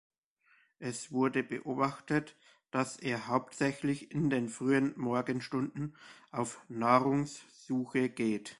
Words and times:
Es 0.79 1.11
wurde 1.11 1.43
beobachtet, 1.43 2.35
dass 2.71 2.97
er 2.97 3.27
hauptsächlich 3.27 4.09
in 4.11 4.31
den 4.31 4.49
frühen 4.49 4.93
Morgenstunden 4.99 5.95
auf 6.31 6.59
Nahrungssuche 6.69 8.09
geht. 8.09 8.49